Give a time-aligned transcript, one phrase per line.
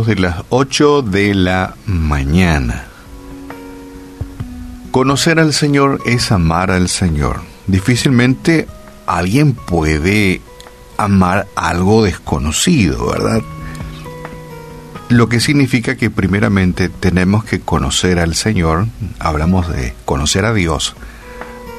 [0.00, 2.86] de las 8 de la mañana.
[4.90, 7.42] Conocer al Señor es amar al Señor.
[7.66, 8.66] Difícilmente
[9.06, 10.40] alguien puede
[10.96, 13.42] amar algo desconocido, ¿verdad?
[15.10, 18.86] Lo que significa que primeramente tenemos que conocer al Señor,
[19.18, 20.94] hablamos de conocer a Dios,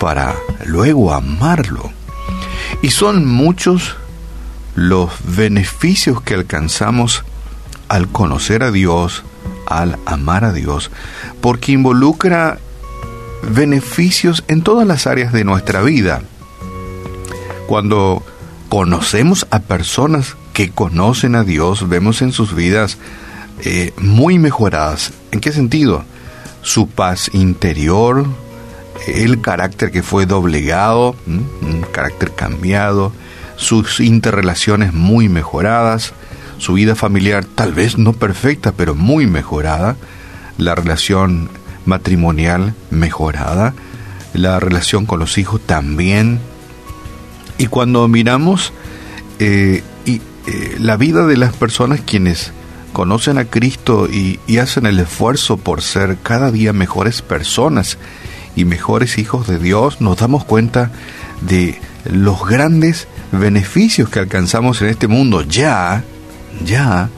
[0.00, 0.34] para
[0.66, 1.92] luego amarlo.
[2.82, 3.94] Y son muchos
[4.74, 7.24] los beneficios que alcanzamos
[7.90, 9.24] al conocer a Dios,
[9.66, 10.90] al amar a Dios,
[11.40, 12.58] porque involucra
[13.42, 16.22] beneficios en todas las áreas de nuestra vida.
[17.66, 18.22] Cuando
[18.68, 22.96] conocemos a personas que conocen a Dios, vemos en sus vidas
[23.64, 25.12] eh, muy mejoradas.
[25.32, 26.04] ¿En qué sentido?
[26.62, 28.24] Su paz interior,
[29.08, 33.12] el carácter que fue doblegado, un carácter cambiado,
[33.56, 36.14] sus interrelaciones muy mejoradas,
[36.60, 39.96] su vida familiar tal vez no perfecta, pero muy mejorada,
[40.58, 41.48] la relación
[41.86, 43.72] matrimonial mejorada,
[44.34, 46.38] la relación con los hijos también.
[47.56, 48.74] Y cuando miramos
[49.38, 52.52] eh, y, eh, la vida de las personas quienes
[52.92, 57.96] conocen a Cristo y, y hacen el esfuerzo por ser cada día mejores personas
[58.54, 60.90] y mejores hijos de Dios, nos damos cuenta
[61.40, 66.04] de los grandes beneficios que alcanzamos en este mundo ya,
[66.64, 67.08] ya,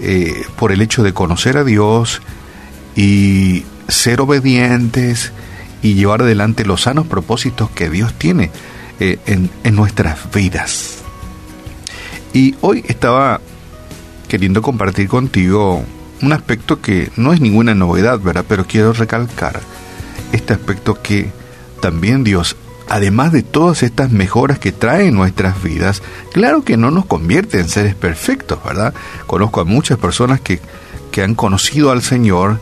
[0.00, 2.20] eh, por el hecho de conocer a Dios
[2.96, 5.32] y ser obedientes
[5.82, 8.50] y llevar adelante los sanos propósitos que Dios tiene
[9.00, 10.98] eh, en, en nuestras vidas.
[12.32, 13.40] Y hoy estaba
[14.28, 15.84] queriendo compartir contigo
[16.22, 18.44] un aspecto que no es ninguna novedad, ¿verdad?
[18.48, 19.60] Pero quiero recalcar
[20.32, 21.30] este aspecto que
[21.80, 22.56] también Dios
[22.88, 27.58] además de todas estas mejoras que trae en nuestras vidas, claro que no nos convierte
[27.60, 28.94] en seres perfectos, ¿verdad?
[29.26, 30.60] Conozco a muchas personas que,
[31.10, 32.58] que han conocido al Señor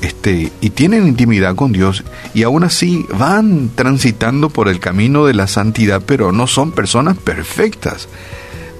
[0.00, 5.34] este, y tienen intimidad con Dios y aún así van transitando por el camino de
[5.34, 8.08] la santidad, pero no son personas perfectas.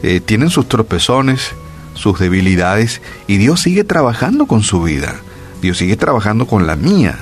[0.05, 1.51] Eh, tienen sus tropezones,
[1.95, 5.17] sus debilidades y Dios sigue trabajando con su vida.
[5.61, 7.19] Dios sigue trabajando con la mía.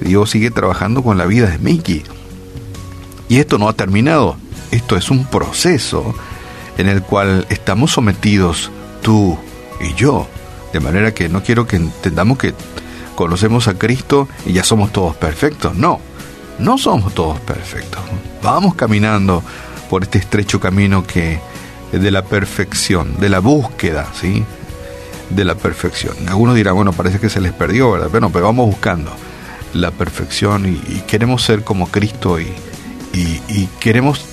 [0.00, 2.02] Dios sigue trabajando con la vida de Mickey.
[3.28, 4.36] Y esto no ha terminado,
[4.70, 6.14] esto es un proceso
[6.78, 8.70] en el cual estamos sometidos
[9.02, 9.36] tú
[9.80, 10.28] y yo.
[10.72, 12.54] De manera que no quiero que entendamos que
[13.14, 15.74] conocemos a Cristo y ya somos todos perfectos.
[15.74, 16.00] No,
[16.58, 18.00] no somos todos perfectos.
[18.42, 19.42] Vamos caminando
[19.90, 21.40] por este estrecho camino que
[21.92, 24.44] es de la perfección, de la búsqueda, ¿sí?
[25.30, 26.14] De la perfección.
[26.28, 28.08] Algunos dirán, bueno, parece que se les perdió, ¿verdad?
[28.10, 29.10] Bueno, pero vamos buscando
[29.72, 32.46] la perfección y, y queremos ser como Cristo y,
[33.16, 34.24] y, queremos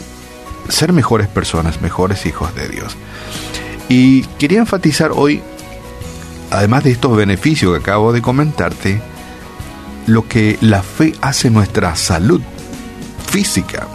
[0.69, 2.95] ser mejores personas, mejores hijos de Dios.
[3.89, 5.41] Y quería enfatizar hoy,
[6.51, 9.01] además de estos beneficios que acabo de comentarte,
[10.07, 12.41] lo que la fe hace nuestra salud
[13.29, 13.87] física.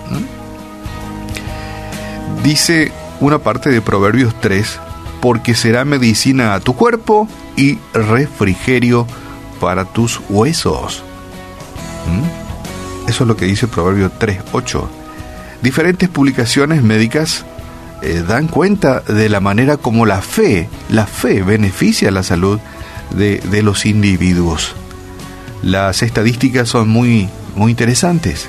[2.43, 4.78] Dice una parte de Proverbios 3,
[5.20, 9.06] porque será medicina a tu cuerpo y refrigerio
[9.60, 11.03] para tus huesos.
[13.09, 14.87] Eso es lo que dice Proverbio 3.8.
[15.63, 17.47] Diferentes publicaciones médicas
[18.03, 22.61] eh, dan cuenta de la manera como la fe, la fe beneficia la salud
[23.17, 24.75] de, de los individuos.
[25.63, 28.47] Las estadísticas son muy, muy interesantes.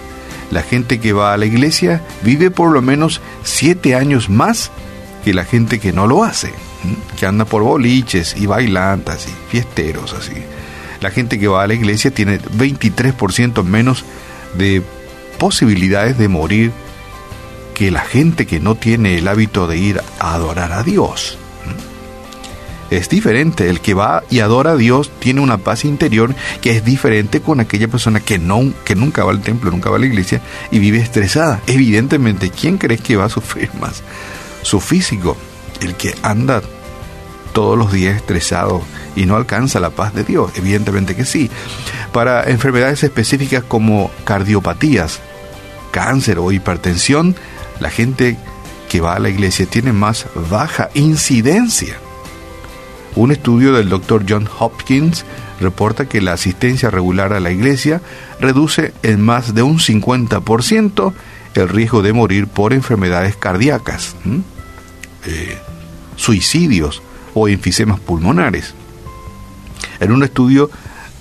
[0.52, 4.72] La gente que va a la iglesia vive por lo menos siete años más
[5.24, 6.52] que la gente que no lo hace,
[7.18, 10.34] que anda por boliches y bailantas y fiesteros así.
[11.00, 14.03] La gente que va a la iglesia tiene 23% menos
[14.56, 14.82] de
[15.38, 16.72] posibilidades de morir
[17.74, 21.38] que la gente que no tiene el hábito de ir a adorar a Dios.
[22.90, 26.84] Es diferente, el que va y adora a Dios tiene una paz interior que es
[26.84, 30.07] diferente con aquella persona que, no, que nunca va al templo, nunca va a la
[30.07, 30.42] iglesia
[30.72, 31.62] y vive estresada.
[31.68, 34.02] Evidentemente, ¿quién crees que va a sufrir más?
[34.63, 35.38] Su físico,
[35.81, 36.63] el que anda
[37.54, 38.81] todos los días estresado
[39.15, 40.51] y no alcanza la paz de Dios?
[40.56, 41.50] Evidentemente que sí.
[42.11, 45.19] Para enfermedades específicas como cardiopatías,
[45.91, 47.35] cáncer o hipertensión,
[47.79, 48.38] la gente
[48.89, 51.97] que va a la iglesia tiene más baja incidencia.
[53.15, 54.25] Un estudio del Dr.
[54.27, 55.25] John Hopkins
[55.59, 58.01] reporta que la asistencia regular a la iglesia
[58.39, 61.13] reduce en más de un 50%
[61.56, 64.15] el riesgo de morir por enfermedades cardíacas,
[65.25, 65.57] eh,
[66.15, 67.01] suicidios
[67.33, 68.73] o enfisemas pulmonares.
[70.00, 70.69] En un estudio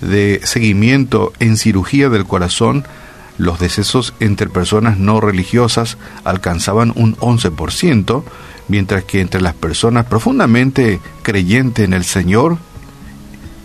[0.01, 2.85] de seguimiento en cirugía del corazón,
[3.37, 8.25] los decesos entre personas no religiosas alcanzaban un 11%,
[8.69, 12.59] mientras que entre las personas profundamente creyentes en el Señor,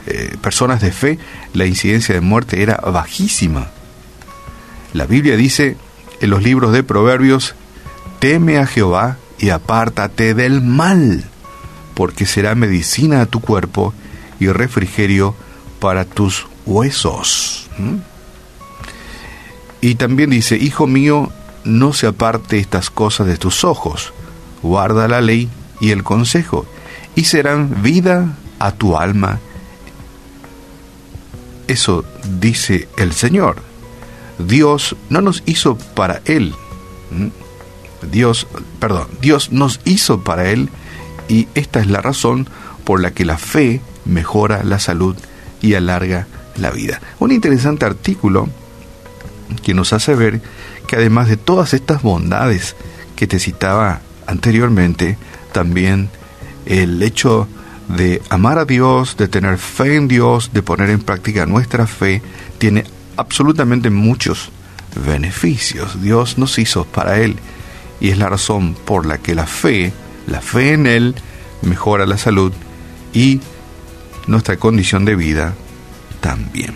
[0.05, 1.19] eh, personas de fe,
[1.53, 3.67] la incidencia de muerte era bajísima.
[4.93, 5.77] La Biblia dice
[6.21, 7.55] en los libros de Proverbios,
[8.19, 11.25] teme a Jehová y apártate del mal,
[11.95, 13.93] porque será medicina a tu cuerpo
[14.39, 15.35] y refrigerio
[15.79, 17.69] para tus huesos.
[19.81, 21.31] Y también dice, Hijo mío,
[21.63, 24.13] no se aparte estas cosas de tus ojos,
[24.61, 25.49] guarda la ley
[25.79, 26.65] y el consejo,
[27.15, 29.39] y serán vida a tu alma.
[31.67, 32.05] Eso
[32.39, 33.57] dice el Señor.
[34.39, 36.55] Dios no nos hizo para Él.
[38.11, 38.47] Dios,
[38.79, 40.69] perdón, Dios nos hizo para Él
[41.27, 42.47] y esta es la razón
[42.83, 45.15] por la que la fe mejora la salud
[45.61, 46.27] y alarga
[46.57, 47.01] la vida.
[47.19, 48.49] Un interesante artículo
[49.63, 50.41] que nos hace ver
[50.87, 52.75] que además de todas estas bondades
[53.15, 55.17] que te citaba anteriormente,
[55.51, 56.09] también
[56.65, 57.47] el hecho
[57.87, 62.21] de amar a Dios, de tener fe en Dios, de poner en práctica nuestra fe,
[62.57, 62.85] tiene
[63.17, 64.49] absolutamente muchos
[65.05, 66.01] beneficios.
[66.01, 67.35] Dios nos hizo para Él
[67.99, 69.93] y es la razón por la que la fe,
[70.27, 71.15] la fe en Él,
[71.61, 72.53] mejora la salud
[73.13, 73.41] y
[74.27, 75.53] nuestra condición de vida
[76.21, 76.75] también.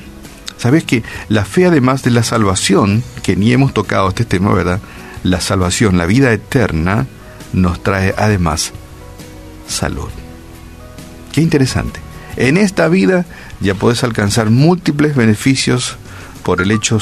[0.58, 4.80] Sabes que la fe, además de la salvación, que ni hemos tocado este tema, ¿verdad?
[5.24, 7.06] La salvación, la vida eterna,
[7.54, 8.74] nos trae además
[9.68, 10.10] salud.
[11.32, 12.00] Qué interesante.
[12.36, 13.26] En esta vida
[13.60, 15.98] ya puedes alcanzar múltiples beneficios
[16.44, 17.00] por el hecho,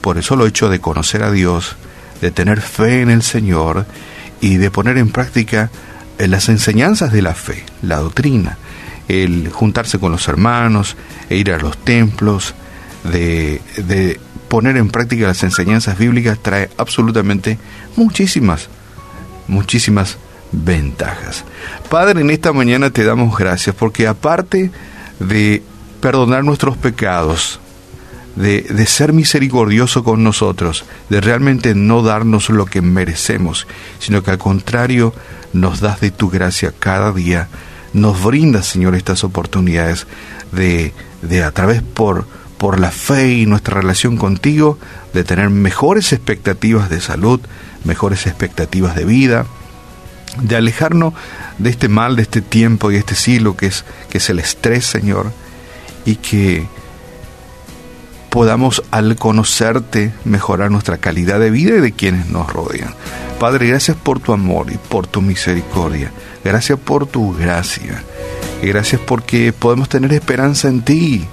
[0.00, 1.76] por el solo hecho de conocer a Dios,
[2.20, 3.86] de tener fe en el Señor
[4.40, 5.70] y de poner en práctica
[6.18, 8.58] las enseñanzas de la fe, la doctrina,
[9.08, 10.96] el juntarse con los hermanos,
[11.28, 12.54] e ir a los templos,
[13.04, 17.58] de, de poner en práctica las enseñanzas bíblicas trae absolutamente
[17.96, 18.68] muchísimas,
[19.46, 20.18] muchísimas
[20.52, 21.44] ventajas.
[21.90, 24.70] Padre, en esta mañana te damos gracias porque aparte
[25.20, 25.62] de
[26.00, 27.60] perdonar nuestros pecados,
[28.36, 33.66] de, de, ser misericordioso con nosotros, de realmente no darnos lo que merecemos,
[33.98, 35.12] sino que al contrario
[35.52, 37.48] nos das de tu gracia cada día,
[37.92, 40.06] nos brindas, Señor, estas oportunidades
[40.52, 40.92] de,
[41.22, 42.26] de a través por,
[42.58, 44.78] por la fe y nuestra relación contigo,
[45.14, 47.40] de tener mejores expectativas de salud,
[47.84, 49.46] mejores expectativas de vida,
[50.42, 51.14] de alejarnos
[51.58, 54.84] de este mal, de este tiempo y este siglo que es, que es el estrés,
[54.84, 55.32] Señor,
[56.04, 56.66] y que
[58.30, 62.94] podamos al conocerte mejorar nuestra calidad de vida y de quienes nos rodean.
[63.38, 66.12] Padre, gracias por tu amor y por tu misericordia.
[66.44, 68.02] Gracias por tu gracia.
[68.62, 71.26] Y gracias porque podemos tener esperanza en ti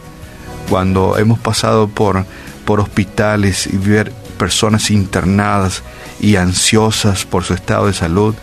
[0.70, 2.26] cuando hemos pasado por,
[2.66, 5.84] por hospitales y ver personas internadas
[6.20, 8.36] y ansiosas por su estado de salud,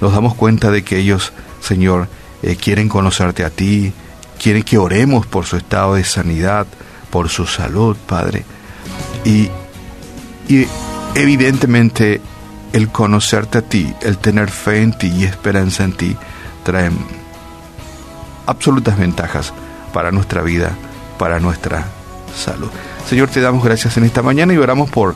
[0.00, 2.08] nos damos cuenta de que ellos, Señor,
[2.42, 3.92] eh, quieren conocerte a ti,
[4.40, 6.66] quieren que oremos por su estado de sanidad,
[7.10, 8.44] por su salud, Padre.
[9.24, 9.48] Y,
[10.48, 10.66] y
[11.14, 12.20] evidentemente
[12.72, 16.16] el conocerte a ti, el tener fe en ti y esperanza en ti,
[16.62, 16.96] traen
[18.46, 19.52] absolutas ventajas
[19.92, 20.72] para nuestra vida,
[21.18, 21.86] para nuestra
[22.34, 22.70] salud.
[23.08, 25.14] Señor, te damos gracias en esta mañana y oramos por,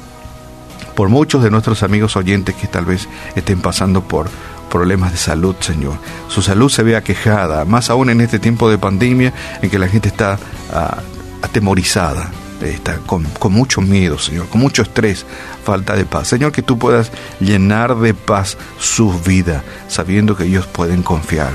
[0.94, 4.28] por muchos de nuestros amigos oyentes que tal vez estén pasando por
[4.70, 5.94] problemas de salud, Señor.
[6.28, 9.32] Su salud se vea quejada, más aún en este tiempo de pandemia
[9.62, 10.38] en que la gente está
[10.72, 10.98] ah,
[11.44, 12.30] atemorizada,
[12.62, 15.26] está con, con, mucho miedo, Señor, con mucho estrés,
[15.64, 16.28] falta de paz.
[16.28, 21.52] Señor, que tú puedas llenar de paz su vida, sabiendo que ellos pueden confiar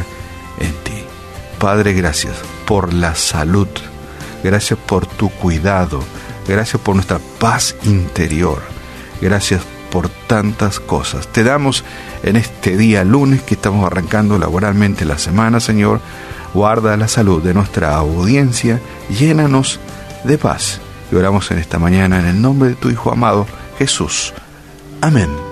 [0.59, 1.03] en ti.
[1.57, 3.67] Padre, gracias por la salud,
[4.43, 6.01] gracias por tu cuidado,
[6.47, 8.61] gracias por nuestra paz interior,
[9.21, 11.27] gracias por tantas cosas.
[11.27, 11.83] Te damos
[12.23, 15.99] en este día lunes que estamos arrancando laboralmente la semana, Señor.
[16.53, 18.79] Guarda la salud de nuestra audiencia,
[19.09, 19.79] llénanos
[20.23, 20.79] de paz.
[21.11, 24.33] Y oramos en esta mañana en el nombre de tu Hijo amado, Jesús.
[25.01, 25.48] Amén.